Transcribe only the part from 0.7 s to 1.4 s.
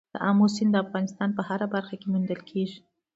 د افغانستان